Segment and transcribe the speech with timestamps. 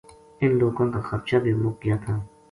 [0.41, 2.13] اِن لوکاں کا خرچا بے مُک گیاتھا